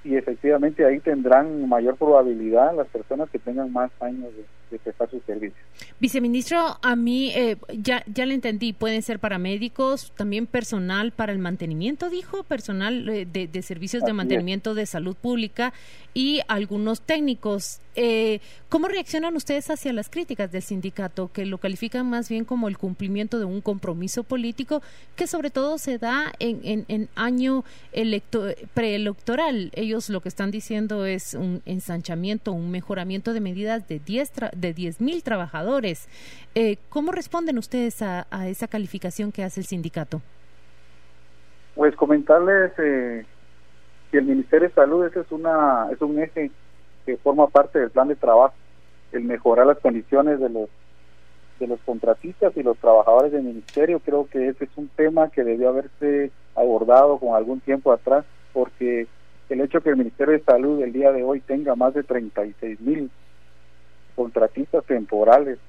y 0.03 0.15
efectivamente 0.15 0.85
ahí 0.85 0.99
tendrán 0.99 1.67
mayor 1.67 1.97
probabilidad 1.97 2.75
las 2.75 2.87
personas 2.87 3.29
que 3.29 3.39
tengan 3.39 3.71
más 3.71 3.91
años 3.99 4.33
de, 4.35 4.45
de 4.69 4.79
prestar 4.79 5.09
sus 5.09 5.23
servicios. 5.23 5.57
Viceministro, 5.99 6.77
a 6.81 6.95
mí 6.95 7.31
eh, 7.35 7.57
ya, 7.75 8.03
ya 8.05 8.25
le 8.25 8.35
entendí, 8.35 8.73
pueden 8.73 9.01
ser 9.01 9.19
paramédicos, 9.19 10.11
también 10.15 10.45
personal 10.45 11.11
para 11.11 11.31
el 11.31 11.39
mantenimiento, 11.39 12.09
dijo, 12.09 12.43
personal 12.43 13.09
eh, 13.09 13.25
de, 13.25 13.61
servicios 13.61 14.03
de 14.03 14.13
mantenimiento 14.13 14.75
de 14.75 14.85
salud 14.85 15.15
pública 15.15 15.73
y 16.13 16.41
algunos 16.47 17.01
técnicos. 17.01 17.79
Eh, 17.95 18.41
¿Cómo 18.69 18.87
reaccionan 18.87 19.35
ustedes 19.35 19.71
hacia 19.71 19.91
las 19.91 20.09
críticas 20.09 20.51
del 20.51 20.61
sindicato, 20.61 21.31
que 21.31 21.47
lo 21.47 21.57
califican 21.57 22.07
más 22.07 22.29
bien 22.29 22.45
como 22.45 22.67
el 22.67 22.77
cumplimiento 22.77 23.39
de 23.39 23.45
un 23.45 23.61
compromiso 23.61 24.23
político 24.23 24.83
que 25.15 25.25
sobre 25.25 25.49
todo 25.49 25.79
se 25.79 25.97
da 25.97 26.31
en, 26.37 26.85
en, 26.87 27.09
año 27.15 27.63
preelectoral? 28.75 29.71
Ellos 29.73 30.09
lo 30.09 30.21
que 30.21 30.29
están 30.29 30.51
diciendo 30.51 31.07
es 31.07 31.33
un 31.33 31.63
ensanchamiento, 31.65 32.51
un 32.51 32.69
mejoramiento 32.69 33.33
de 33.33 33.39
medidas 33.39 33.87
de 33.87 33.97
10 33.97 34.31
de 34.59 34.75
10.000 34.75 35.23
trabajadores. 35.23 36.07
Eh, 36.55 36.77
¿Cómo 36.89 37.11
responden 37.11 37.57
ustedes 37.57 38.01
a, 38.01 38.25
esa 38.47 38.67
calificación 38.67 39.31
que 39.31 39.43
hace 39.43 39.61
el 39.61 39.65
sindicato? 39.65 40.21
Pues 41.75 41.95
comentarles 41.95 42.71
eh, 42.79 43.25
que 44.11 44.17
el 44.17 44.25
Ministerio 44.25 44.67
de 44.67 44.73
Salud 44.73 45.05
ese 45.05 45.21
es, 45.21 45.31
una, 45.31 45.87
es 45.91 46.01
un 46.01 46.19
eje 46.19 46.51
que 47.05 47.17
forma 47.17 47.47
parte 47.47 47.79
del 47.79 47.91
plan 47.91 48.07
de 48.07 48.15
trabajo, 48.15 48.55
el 49.11 49.23
mejorar 49.23 49.67
las 49.67 49.79
condiciones 49.79 50.39
de 50.39 50.49
los 50.49 50.69
de 51.59 51.67
los 51.67 51.79
contratistas 51.81 52.55
y 52.55 52.61
los 52.61 52.77
trabajadores 52.77 53.31
del 53.31 53.43
ministerio. 53.43 53.99
Creo 53.99 54.27
que 54.27 54.49
ese 54.49 54.65
es 54.65 54.69
un 54.75 54.89
tema 54.89 55.29
que 55.29 55.43
debió 55.43 55.69
haberse 55.69 56.31
abordado 56.55 57.17
con 57.17 57.35
algún 57.35 57.59
tiempo 57.61 57.91
atrás, 57.91 58.25
porque 58.53 59.07
el 59.49 59.61
hecho 59.61 59.81
que 59.81 59.89
el 59.89 59.97
Ministerio 59.97 60.33
de 60.33 60.43
Salud 60.43 60.81
el 60.81 60.93
día 60.93 61.11
de 61.11 61.23
hoy 61.23 61.39
tenga 61.41 61.75
más 61.75 61.93
de 61.93 62.03
36 62.03 62.79
mil 62.81 63.09
contratistas 64.17 64.83
temporales 64.85 65.59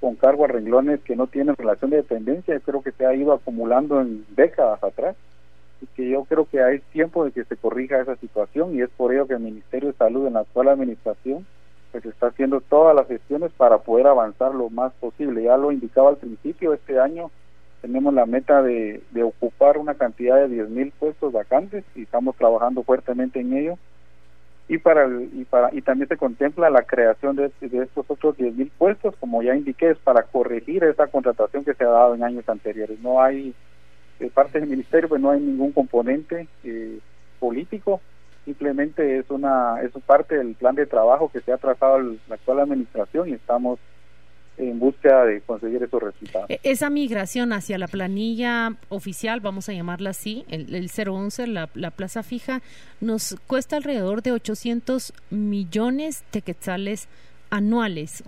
con 0.00 0.14
cargo 0.14 0.44
a 0.44 0.48
renglones 0.48 1.00
que 1.00 1.16
no 1.16 1.26
tienen 1.26 1.56
relación 1.56 1.90
de 1.90 1.98
dependencia, 1.98 2.60
creo 2.60 2.80
que 2.80 2.92
se 2.92 3.04
ha 3.04 3.12
ido 3.12 3.32
acumulando 3.32 4.00
en 4.00 4.24
décadas 4.36 4.82
atrás 4.84 5.16
y 5.82 5.86
que 5.86 6.08
yo 6.08 6.24
creo 6.24 6.46
que 6.48 6.62
hay 6.62 6.78
tiempo 6.92 7.24
de 7.24 7.32
que 7.32 7.44
se 7.44 7.56
corrija 7.56 8.00
esa 8.00 8.14
situación 8.16 8.76
y 8.76 8.82
es 8.82 8.90
por 8.90 9.12
ello 9.12 9.26
que 9.26 9.34
el 9.34 9.40
Ministerio 9.40 9.88
de 9.88 9.98
Salud 9.98 10.26
en 10.26 10.34
la 10.34 10.40
actual 10.40 10.68
administración 10.68 11.44
pues 11.90 12.04
está 12.06 12.28
haciendo 12.28 12.60
todas 12.60 12.94
las 12.94 13.08
gestiones 13.08 13.50
para 13.56 13.78
poder 13.78 14.06
avanzar 14.06 14.54
lo 14.54 14.70
más 14.70 14.92
posible. 14.94 15.42
Ya 15.42 15.56
lo 15.56 15.72
indicaba 15.72 16.10
al 16.10 16.18
principio, 16.18 16.72
este 16.72 17.00
año 17.00 17.32
tenemos 17.82 18.14
la 18.14 18.26
meta 18.26 18.62
de, 18.62 19.02
de 19.10 19.22
ocupar 19.24 19.76
una 19.78 19.94
cantidad 19.94 20.36
de 20.36 20.62
10.000 20.62 20.92
puestos 21.00 21.32
vacantes 21.32 21.84
y 21.96 22.02
estamos 22.02 22.36
trabajando 22.36 22.84
fuertemente 22.84 23.40
en 23.40 23.56
ello 23.56 23.78
y 24.68 24.78
para 24.78 25.08
y 25.08 25.44
para 25.44 25.72
y 25.72 25.80
también 25.80 26.08
se 26.08 26.16
contempla 26.16 26.70
la 26.70 26.82
creación 26.82 27.36
de, 27.36 27.52
estos 27.60 28.04
otros 28.08 28.36
10.000 28.36 28.70
puestos 28.76 29.14
como 29.20 29.42
ya 29.42 29.54
indiqué 29.54 29.90
es 29.90 29.98
para 29.98 30.22
corregir 30.24 30.82
esa 30.84 31.06
contratación 31.06 31.64
que 31.64 31.74
se 31.74 31.84
ha 31.84 31.88
dado 31.88 32.14
en 32.14 32.24
años 32.24 32.48
anteriores. 32.48 32.98
No 33.00 33.22
hay 33.22 33.54
de 34.18 34.30
parte 34.30 34.58
del 34.58 34.68
ministerio 34.68 35.08
pues 35.08 35.20
no 35.20 35.30
hay 35.30 35.40
ningún 35.40 35.72
componente 35.72 36.48
eh, 36.64 36.98
político 37.38 38.00
simplemente 38.44 39.18
es 39.18 39.30
una 39.30 39.82
es 39.82 39.92
parte 40.04 40.36
del 40.36 40.54
plan 40.54 40.74
de 40.74 40.86
trabajo 40.86 41.30
que 41.30 41.40
se 41.40 41.52
ha 41.52 41.58
trazado 41.58 41.98
la 42.00 42.34
actual 42.34 42.60
administración 42.60 43.28
y 43.28 43.32
estamos 43.32 43.78
en 44.58 44.78
búsqueda 44.78 45.24
de 45.24 45.40
conseguir 45.40 45.82
esos 45.82 46.02
resultados. 46.02 46.48
E-, 46.50 46.60
esa 46.62 46.90
migración 46.90 47.52
hacia 47.52 47.78
la 47.78 47.88
planilla 47.88 48.76
oficial, 48.88 49.40
vamos 49.40 49.68
a 49.68 49.72
llamarla 49.72 50.10
así, 50.10 50.44
el, 50.48 50.74
el 50.74 50.90
011, 50.90 51.46
la, 51.46 51.68
la 51.74 51.90
plaza 51.90 52.22
fija, 52.22 52.62
nos 53.00 53.36
cuesta 53.46 53.76
alrededor 53.76 54.22
de 54.22 54.32
800 54.32 55.12
millones 55.30 56.24
de 56.32 56.42
quetzales 56.42 57.08
anuales. 57.50 58.24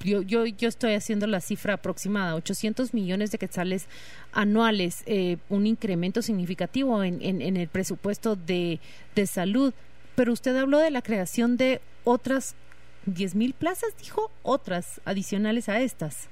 yo, 0.00 0.22
yo, 0.22 0.46
yo 0.46 0.68
estoy 0.68 0.94
haciendo 0.94 1.26
la 1.26 1.40
cifra 1.40 1.74
aproximada, 1.74 2.34
800 2.34 2.94
millones 2.94 3.30
de 3.30 3.38
quetzales 3.38 3.86
anuales, 4.32 5.02
eh, 5.06 5.38
un 5.48 5.66
incremento 5.66 6.22
significativo 6.22 7.02
en, 7.02 7.22
en, 7.22 7.56
el 7.56 7.68
presupuesto 7.68 8.36
de 8.36 8.80
salud. 9.26 9.72
Pero 10.14 10.32
usted 10.32 10.56
habló 10.56 10.78
de 10.78 10.90
la 10.90 11.02
creación 11.02 11.56
de 11.56 11.80
otras 12.04 12.54
10 13.06 13.34
mil 13.34 13.54
plazas, 13.54 13.96
dijo, 13.98 14.30
otras 14.42 15.00
adicionales 15.04 15.68
a 15.68 15.80
estas. 15.80 16.28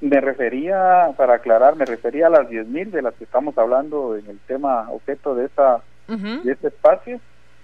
Me 0.00 0.20
refería, 0.20 1.12
para 1.16 1.34
aclarar, 1.34 1.76
me 1.76 1.86
refería 1.86 2.26
a 2.26 2.30
las 2.30 2.48
10 2.48 2.66
mil 2.68 2.90
de 2.90 3.02
las 3.02 3.14
que 3.14 3.24
estamos 3.24 3.56
hablando 3.56 4.16
en 4.16 4.26
el 4.26 4.38
tema 4.40 4.90
objeto 4.90 5.34
de, 5.34 5.46
esa, 5.46 5.82
de 6.06 6.52
este 6.52 6.68
espacio. 6.68 7.20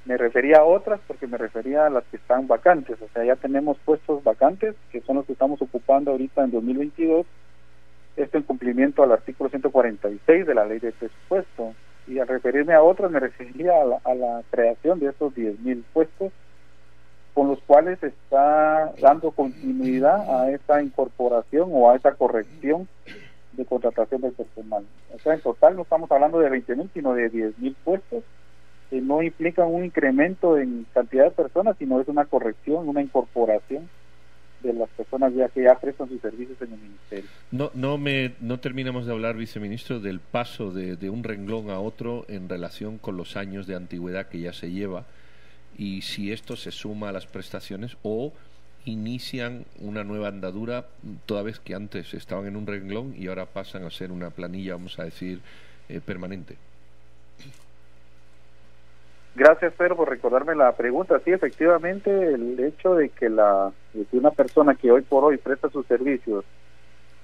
Me 0.06 0.16
refería 0.16 0.58
a 0.58 0.64
otras 0.64 1.00
porque 1.06 1.26
me 1.26 1.36
refería 1.36 1.86
a 1.86 1.90
las 1.90 2.04
que 2.04 2.16
están 2.16 2.48
vacantes, 2.48 3.00
o 3.00 3.08
sea, 3.12 3.24
ya 3.24 3.36
tenemos 3.36 3.76
puestos 3.84 4.24
vacantes, 4.24 4.74
que 4.90 5.00
son 5.02 5.16
los 5.16 5.26
que 5.26 5.34
estamos 5.34 5.60
ocupando 5.60 6.10
ahorita 6.10 6.42
en 6.42 6.50
2022, 6.52 7.26
esto 8.16 8.38
en 8.38 8.44
cumplimiento 8.44 9.02
al 9.02 9.12
artículo 9.12 9.50
146 9.50 10.46
de 10.46 10.54
la 10.54 10.64
ley 10.64 10.78
de 10.78 10.92
presupuesto. 10.92 11.74
Y 12.08 12.18
al 12.18 12.26
referirme 12.26 12.74
a 12.74 12.82
otras 12.82 13.10
me 13.10 13.20
refería 13.20 13.80
a 13.80 13.84
la, 13.84 14.00
a 14.04 14.14
la 14.14 14.42
creación 14.50 14.98
de 14.98 15.10
estos 15.10 15.34
10.000 15.34 15.84
puestos 15.92 16.32
con 17.34 17.48
los 17.48 17.60
cuales 17.62 18.02
está 18.02 18.92
dando 19.00 19.30
continuidad 19.30 20.42
a 20.42 20.50
esa 20.50 20.82
incorporación 20.82 21.70
o 21.72 21.90
a 21.90 21.96
esa 21.96 22.12
corrección 22.12 22.88
de 23.52 23.64
contratación 23.64 24.20
del 24.20 24.32
personal. 24.32 24.84
O 25.14 25.18
sea, 25.18 25.34
en 25.34 25.40
total 25.40 25.76
no 25.76 25.82
estamos 25.82 26.10
hablando 26.10 26.38
de 26.38 26.50
20.000, 26.50 26.90
sino 26.92 27.14
de 27.14 27.30
10.000 27.30 27.74
puestos 27.84 28.24
que 28.90 29.00
no 29.00 29.22
implican 29.22 29.68
un 29.68 29.84
incremento 29.84 30.58
en 30.58 30.86
cantidad 30.92 31.24
de 31.24 31.30
personas, 31.30 31.76
sino 31.78 32.00
es 32.00 32.08
una 32.08 32.26
corrección, 32.26 32.88
una 32.88 33.00
incorporación 33.00 33.88
de 34.62 34.74
las 34.74 34.88
personas 34.90 35.34
ya 35.34 35.48
que 35.48 35.62
ya 35.62 35.74
prestan 35.74 36.08
sus 36.08 36.20
servicios 36.20 36.60
en 36.60 36.74
el 36.74 36.78
ministerio. 36.78 37.30
No, 37.50 37.70
no, 37.74 37.98
me, 37.98 38.34
no 38.40 38.60
terminamos 38.60 39.06
de 39.06 39.12
hablar, 39.12 39.36
viceministro, 39.36 39.98
del 40.00 40.20
paso 40.20 40.70
de, 40.70 40.96
de 40.96 41.10
un 41.10 41.24
renglón 41.24 41.70
a 41.70 41.80
otro 41.80 42.26
en 42.28 42.48
relación 42.48 42.98
con 42.98 43.16
los 43.16 43.36
años 43.36 43.66
de 43.66 43.74
antigüedad 43.74 44.28
que 44.28 44.40
ya 44.40 44.52
se 44.52 44.70
lleva 44.70 45.04
y 45.76 46.02
si 46.02 46.32
esto 46.32 46.56
se 46.56 46.70
suma 46.70 47.08
a 47.08 47.12
las 47.12 47.26
prestaciones 47.26 47.96
o 48.02 48.32
inician 48.84 49.64
una 49.80 50.04
nueva 50.04 50.28
andadura 50.28 50.86
toda 51.26 51.42
vez 51.42 51.60
que 51.60 51.74
antes 51.74 52.14
estaban 52.14 52.46
en 52.46 52.56
un 52.56 52.66
renglón 52.66 53.14
y 53.16 53.28
ahora 53.28 53.46
pasan 53.46 53.84
a 53.84 53.90
ser 53.90 54.10
una 54.10 54.30
planilla, 54.30 54.74
vamos 54.74 54.98
a 54.98 55.04
decir, 55.04 55.40
eh, 55.88 56.00
permanente. 56.00 56.56
Gracias, 59.34 59.72
Pedro, 59.74 59.96
por 59.96 60.10
recordarme 60.10 60.54
la 60.54 60.72
pregunta. 60.72 61.18
Sí, 61.24 61.30
efectivamente, 61.30 62.10
el 62.34 62.60
hecho 62.60 62.94
de 62.94 63.08
que 63.08 63.30
la 63.30 63.72
una 64.12 64.30
persona 64.30 64.74
que 64.74 64.90
hoy 64.90 65.02
por 65.02 65.24
hoy 65.24 65.38
presta 65.38 65.70
sus 65.70 65.86
servicios 65.86 66.44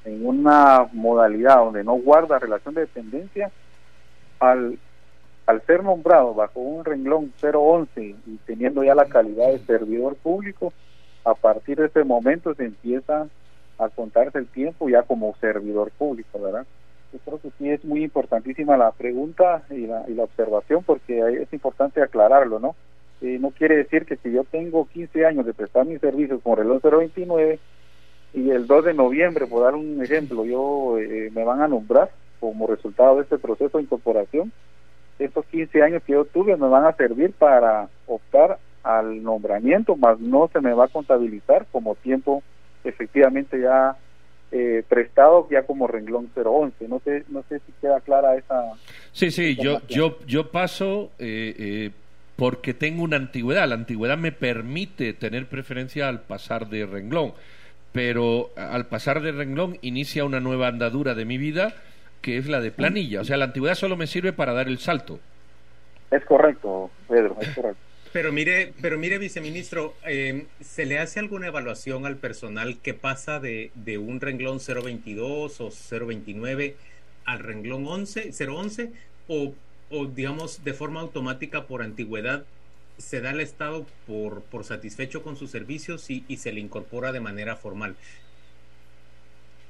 en 0.05 0.27
una 0.27 0.89
modalidad 0.93 1.57
donde 1.57 1.85
no 1.85 1.95
guarda 1.95 2.39
relación 2.39 2.75
de 2.75 2.83
dependencia, 2.83 3.51
al, 4.41 4.79
al 5.49 5.63
ser 5.63 5.83
nombrado 5.83 6.35
bajo 6.35 6.61
un 6.61 6.85
renglón 6.85 7.33
011 7.41 7.89
y 8.03 8.37
teniendo 8.45 8.85
ya 8.85 8.95
la 8.95 9.07
calidad 9.07 9.51
de 9.51 9.59
servidor 9.61 10.15
público, 10.17 10.75
a 11.25 11.33
partir 11.33 11.79
de 11.79 11.87
ese 11.87 12.05
momento 12.05 12.55
se 12.55 12.67
empieza 12.67 13.27
a 13.79 13.89
contarse 13.89 14.37
el 14.37 14.47
tiempo 14.47 14.91
ya 14.91 15.05
como 15.05 15.35
servidor 15.41 15.91
público, 15.93 16.39
¿verdad? 16.39 16.67
Yo 17.15 17.19
creo 17.21 17.41
que 17.41 17.51
sí 17.57 17.71
es 17.71 17.83
muy 17.83 18.05
importantísima 18.05 18.77
la 18.77 18.93
pregunta 18.93 19.63
y 19.71 19.87
la, 19.87 20.05
y 20.07 20.13
la 20.13 20.25
observación 20.25 20.85
porque 20.85 21.19
es 21.41 21.51
importante 21.51 22.03
aclararlo, 22.03 22.59
¿no? 22.59 22.77
Eh, 23.23 23.39
no 23.41 23.49
quiere 23.49 23.79
decir 23.79 24.05
que 24.05 24.17
si 24.17 24.31
yo 24.31 24.45
tengo 24.45 24.87
15 24.87 25.25
años 25.25 25.47
de 25.47 25.55
prestar 25.55 25.87
mis 25.87 26.03
servicios 26.03 26.43
con 26.43 26.59
reloj 26.59 26.83
029 26.83 27.59
y 28.35 28.51
el 28.51 28.67
2 28.67 28.85
de 28.85 28.93
noviembre, 28.93 29.47
por 29.47 29.63
dar 29.63 29.75
un 29.75 30.05
ejemplo, 30.05 30.45
yo 30.45 30.99
eh, 30.99 31.31
me 31.33 31.45
van 31.45 31.63
a 31.63 31.69
nombrar 31.69 32.11
como 32.39 32.67
resultado 32.67 33.17
de 33.17 33.23
este 33.23 33.39
proceso 33.39 33.79
de 33.79 33.85
incorporación, 33.85 34.53
estos 35.19 35.45
15 35.47 35.83
años 35.83 36.03
que 36.05 36.13
yo 36.13 36.25
tuve 36.25 36.57
me 36.57 36.69
van 36.69 36.85
a 36.85 36.93
servir 36.93 37.33
para 37.33 37.89
optar 38.07 38.59
al 38.83 39.23
nombramiento, 39.23 39.97
más 39.97 40.19
no 40.21 40.49
se 40.53 40.61
me 40.61 40.73
va 40.73 40.85
a 40.85 40.89
contabilizar 40.89 41.67
como 41.71 41.95
tiempo 41.97 42.43
efectivamente 42.85 43.61
ya 43.61 43.97
eh, 44.51 44.83
prestado 44.89 45.47
ya 45.51 45.65
como 45.65 45.87
renglón 45.87 46.31
011. 46.35 46.89
No 46.89 47.01
sé, 47.05 47.25
no 47.29 47.45
sé 47.49 47.61
si 47.67 47.73
queda 47.81 48.01
clara 48.01 48.37
esa. 48.37 48.73
Sí, 49.13 49.31
sí, 49.31 49.57
yo, 49.57 49.83
yo, 49.89 50.19
yo 50.27 50.51
paso 50.51 51.11
eh, 51.19 51.55
eh, 51.59 51.91
porque 52.37 52.73
tengo 52.73 53.03
una 53.03 53.17
antigüedad. 53.17 53.69
La 53.69 53.75
antigüedad 53.75 54.17
me 54.17 54.33
permite 54.33 55.13
tener 55.13 55.47
preferencia 55.47 56.09
al 56.09 56.23
pasar 56.23 56.69
de 56.69 56.87
renglón, 56.87 57.35
pero 57.93 58.51
al 58.57 58.87
pasar 58.87 59.21
de 59.21 59.33
renglón 59.33 59.77
inicia 59.83 60.25
una 60.25 60.41
nueva 60.41 60.69
andadura 60.69 61.15
de 61.15 61.27
mi 61.27 61.37
vida 61.37 61.75
que 62.21 62.39
es 62.39 62.47
la 62.47 62.61
de 62.61 62.71
planilla. 62.71 63.21
O 63.21 63.25
sea, 63.25 63.37
la 63.37 63.47
antigüedad 63.47 63.75
solo 63.75 63.97
me 63.97 64.07
sirve 64.07 64.33
para 64.33 64.53
dar 64.53 64.69
el 64.69 64.79
salto. 64.79 65.21
Es 66.11 66.25
correcto, 66.25 66.91
Pedro, 67.09 67.37
es 67.41 67.49
correcto. 67.51 67.83
Pero 68.13 68.33
mire, 68.33 68.73
pero 68.81 68.99
mire, 68.99 69.19
viceministro, 69.19 69.95
eh, 70.07 70.47
¿se 70.61 70.87
le 70.87 70.99
hace 70.99 71.21
alguna 71.21 71.49
evaluación 71.49 72.07
al 72.07 72.17
personal 72.17 72.79
que 72.79 72.95
pasa 72.95 73.39
de, 73.39 73.71
de 73.75 73.99
un 73.99 74.21
renglón 74.21 74.59
022 74.59 75.61
o 75.61 75.71
029 75.71 76.77
al 77.27 77.39
renglón 77.41 77.87
11, 77.87 78.31
011 78.49 78.93
o, 79.29 79.53
o 79.91 80.07
digamos 80.07 80.65
de 80.65 80.73
forma 80.73 81.01
automática 81.01 81.65
por 81.67 81.83
antigüedad 81.83 82.45
se 82.97 83.21
da 83.21 83.31
el 83.31 83.41
Estado 83.41 83.87
por, 84.07 84.43
por 84.43 84.65
satisfecho 84.65 85.23
con 85.23 85.37
sus 85.37 85.51
servicios 85.51 86.09
y, 86.11 86.25
y 86.29 86.39
se 86.39 86.53
le 86.53 86.61
incorpora 86.61 87.13
de 87.13 87.21
manera 87.21 87.57
formal? 87.57 87.95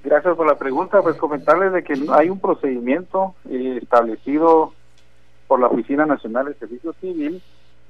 Gracias 0.05 0.37
por 0.37 0.47
la 0.47 0.57
pregunta. 0.57 1.03
Pues 1.03 1.17
comentarles 1.17 1.73
de 1.73 1.83
que 1.83 1.95
hay 2.13 2.31
un 2.31 2.41
procedimiento 2.41 3.35
eh, 3.49 3.79
establecido 3.83 4.73
por 5.47 5.61
la 5.61 5.69
Oficina 5.69 6.07
Nacional 6.07 6.47
de 6.47 6.55
Servicio 6.55 6.93
Civil 6.95 7.43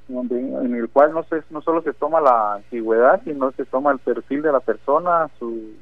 en 0.09 0.75
el 0.75 0.88
cual 0.88 1.12
no, 1.12 1.23
se, 1.25 1.42
no 1.51 1.61
solo 1.61 1.83
se 1.83 1.92
toma 1.92 2.21
la 2.21 2.55
antigüedad, 2.55 3.21
sino 3.25 3.53
se 3.53 3.64
toma 3.66 3.92
el 3.92 3.99
perfil 3.99 4.42
de 4.42 4.53
la 4.53 4.61
persona, 4.61 5.29
su 5.38 5.75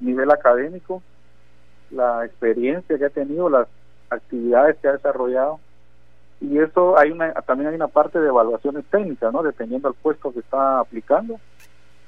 nivel 0.00 0.30
académico, 0.30 1.02
la 1.90 2.24
experiencia 2.24 2.96
que 2.98 3.04
ha 3.04 3.10
tenido, 3.10 3.50
las 3.50 3.68
actividades 4.08 4.76
que 4.78 4.88
ha 4.88 4.92
desarrollado. 4.92 5.60
Y 6.40 6.58
eso 6.58 6.98
hay 6.98 7.10
una, 7.10 7.32
también 7.42 7.68
hay 7.68 7.76
una 7.76 7.88
parte 7.88 8.18
de 8.18 8.28
evaluaciones 8.28 8.84
técnicas, 8.86 9.32
¿no? 9.32 9.42
Dependiendo 9.42 9.88
del 9.88 9.98
puesto 10.00 10.32
que 10.32 10.40
está 10.40 10.80
aplicando. 10.80 11.38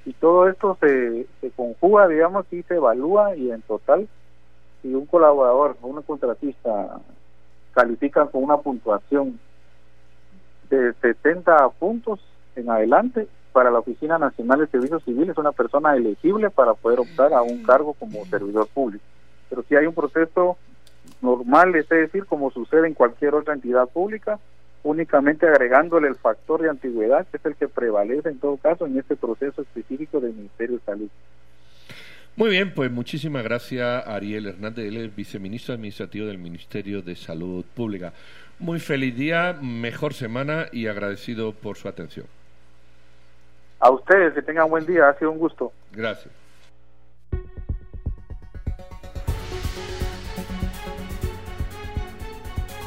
Y 0.06 0.12
todo 0.12 0.48
esto 0.48 0.78
se, 0.80 1.26
conjuga, 1.56 2.06
digamos, 2.06 2.46
y 2.52 2.62
se 2.62 2.76
evalúa 2.76 3.34
y 3.36 3.50
en 3.50 3.60
total, 3.62 4.08
si 4.80 4.94
un 4.94 5.04
colaborador 5.04 5.76
o 5.82 5.88
un 5.88 6.00
contratista 6.02 7.00
califican 7.74 8.28
con 8.28 8.44
una 8.44 8.56
puntuación 8.56 9.38
de 10.70 10.92
70 10.94 11.70
puntos 11.70 12.20
en 12.54 12.70
adelante 12.70 13.26
para 13.52 13.72
la 13.72 13.80
Oficina 13.80 14.16
Nacional 14.16 14.60
de 14.60 14.68
Servicios 14.68 15.02
Civiles 15.02 15.30
es 15.30 15.38
una 15.38 15.52
persona 15.52 15.96
elegible 15.96 16.50
para 16.50 16.74
poder 16.74 17.00
optar 17.00 17.34
a 17.34 17.42
un 17.42 17.64
cargo 17.64 17.92
como 17.94 18.24
servidor 18.26 18.68
público. 18.68 19.04
Pero 19.50 19.64
si 19.64 19.74
hay 19.74 19.86
un 19.86 19.94
proceso 19.94 20.56
normal, 21.20 21.74
es 21.74 21.88
decir, 21.88 22.26
como 22.26 22.52
sucede 22.52 22.86
en 22.86 22.94
cualquier 22.94 23.34
otra 23.34 23.54
entidad 23.54 23.88
pública, 23.88 24.38
únicamente 24.86 25.46
agregándole 25.46 26.08
el 26.08 26.14
factor 26.14 26.62
de 26.62 26.70
antigüedad, 26.70 27.26
que 27.26 27.38
es 27.38 27.46
el 27.46 27.56
que 27.56 27.68
prevalece 27.68 28.28
en 28.28 28.38
todo 28.38 28.56
caso 28.56 28.86
en 28.86 28.98
este 28.98 29.16
proceso 29.16 29.62
específico 29.62 30.20
del 30.20 30.32
Ministerio 30.32 30.76
de 30.76 30.84
Salud. 30.84 31.08
Muy 32.36 32.50
bien, 32.50 32.72
pues 32.74 32.90
muchísimas 32.90 33.42
gracias 33.42 34.06
Ariel 34.06 34.46
Hernández, 34.46 34.86
él 34.86 34.98
es 34.98 35.16
viceministro 35.16 35.74
administrativo 35.74 36.26
del 36.26 36.38
Ministerio 36.38 37.02
de 37.02 37.16
Salud 37.16 37.64
Pública. 37.74 38.12
Muy 38.58 38.78
feliz 38.78 39.16
día, 39.16 39.58
mejor 39.60 40.14
semana 40.14 40.66
y 40.70 40.86
agradecido 40.86 41.52
por 41.52 41.76
su 41.76 41.88
atención. 41.88 42.26
A 43.80 43.90
ustedes, 43.90 44.34
que 44.34 44.42
tengan 44.42 44.70
buen 44.70 44.86
día, 44.86 45.08
ha 45.08 45.18
sido 45.18 45.32
un 45.32 45.38
gusto. 45.38 45.72
Gracias. 45.92 46.32